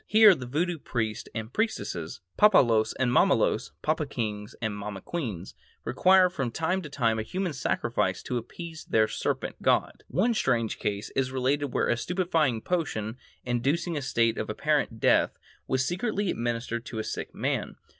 [0.07, 6.27] Here the Voodoo priests and priestesses, papalois and mamalois (papa kings and mama queens) require
[6.27, 10.03] from time to time a human sacrifice to appease their serpent god.
[10.07, 15.37] One strange case is related where a stupefying potion, inducing a state of apparent death,
[15.67, 17.75] was secretly administered to a sick man.